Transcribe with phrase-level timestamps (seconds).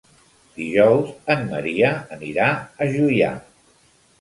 [0.61, 3.33] Dijous en Maria anirà a Juià.